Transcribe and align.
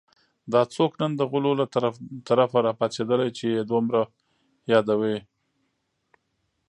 دا 0.53 0.61
څوک 0.75 0.91
نن 1.01 1.11
د 1.17 1.21
غولو 1.29 1.51
له 1.59 1.65
طرفه 2.27 2.57
راپاڅېدلي 2.67 3.29
چې 3.37 3.45
یې 3.55 3.61
دومره 3.71 4.01
یادوي 4.71 5.17